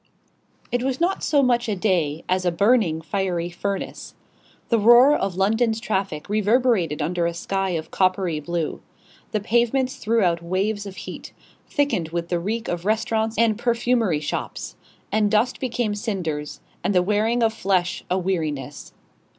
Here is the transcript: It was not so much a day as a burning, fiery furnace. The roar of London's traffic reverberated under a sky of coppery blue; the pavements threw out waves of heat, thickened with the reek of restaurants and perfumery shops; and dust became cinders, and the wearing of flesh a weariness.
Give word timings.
It 0.71 0.81
was 0.81 0.99
not 0.99 1.21
so 1.21 1.43
much 1.43 1.69
a 1.69 1.75
day 1.75 2.23
as 2.27 2.43
a 2.43 2.51
burning, 2.51 3.01
fiery 3.01 3.51
furnace. 3.51 4.15
The 4.69 4.79
roar 4.79 5.15
of 5.15 5.35
London's 5.35 5.79
traffic 5.79 6.27
reverberated 6.27 7.03
under 7.03 7.27
a 7.27 7.35
sky 7.35 7.77
of 7.77 7.91
coppery 7.91 8.39
blue; 8.39 8.81
the 9.31 9.39
pavements 9.39 9.97
threw 9.97 10.23
out 10.23 10.41
waves 10.41 10.87
of 10.87 10.95
heat, 10.95 11.33
thickened 11.69 12.09
with 12.09 12.29
the 12.29 12.39
reek 12.39 12.67
of 12.67 12.83
restaurants 12.83 13.37
and 13.37 13.59
perfumery 13.59 14.19
shops; 14.21 14.75
and 15.11 15.29
dust 15.29 15.59
became 15.59 15.93
cinders, 15.93 16.61
and 16.83 16.95
the 16.95 17.03
wearing 17.03 17.43
of 17.43 17.53
flesh 17.53 18.03
a 18.09 18.17
weariness. 18.17 18.93